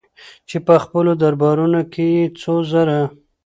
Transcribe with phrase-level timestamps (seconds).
[0.49, 2.99] چې په خپلو دربارونو کې يې څو زره